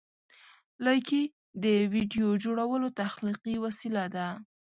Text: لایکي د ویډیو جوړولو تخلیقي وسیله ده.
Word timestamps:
لایکي 0.85 1.21
د 1.63 1.65
ویډیو 1.93 2.27
جوړولو 2.43 2.87
تخلیقي 3.01 3.55
وسیله 3.65 4.03
ده. 4.15 4.27